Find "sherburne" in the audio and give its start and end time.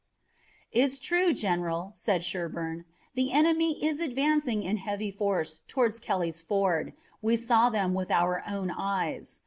2.23-2.85